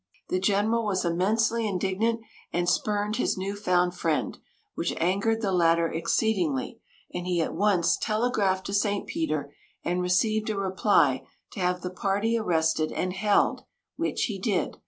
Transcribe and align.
The 0.29 0.39
general 0.39 0.83
was 0.85 1.05
immensely 1.05 1.67
indignant, 1.67 2.21
and 2.51 2.67
spurned 2.67 3.17
his 3.17 3.37
new 3.37 3.55
found 3.55 3.93
friend, 3.93 4.35
which 4.73 4.95
angered 4.97 5.43
the 5.43 5.51
latter 5.51 5.87
exceedingly, 5.89 6.79
and 7.13 7.27
he 7.27 7.39
at 7.39 7.53
once 7.53 7.97
telegraphed 7.99 8.65
to 8.65 8.73
St. 8.73 9.05
Peter, 9.05 9.53
and 9.85 10.01
received 10.01 10.49
a 10.49 10.57
reply 10.57 11.21
to 11.51 11.59
have 11.59 11.81
the 11.81 11.91
party 11.91 12.35
arrested 12.35 12.91
and 12.91 13.13
held, 13.13 13.65
which 13.95 14.23
he 14.23 14.39
did. 14.39 14.77